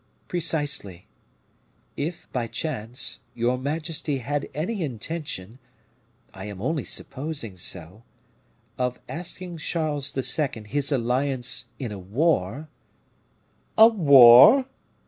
[0.27, 1.05] "Precisely.
[1.95, 5.59] If, by chance, your majesty had any intention
[6.33, 8.01] I am only supposing so
[8.79, 10.63] of asking Charles II.
[10.67, 12.67] his alliance in a war"
[13.77, 14.65] "A war?"